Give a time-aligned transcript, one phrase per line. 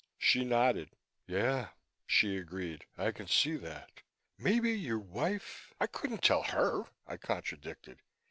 [0.17, 0.95] She nodded.
[1.27, 1.67] "Yeah,"
[2.07, 2.87] she agreed.
[2.97, 4.01] "I can see that....
[4.35, 8.01] Maybe your wife" "I couldn't tell her," I contradicted.